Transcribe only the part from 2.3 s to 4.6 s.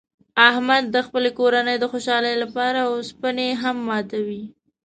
لپاره اوسپنې هم ماتوي.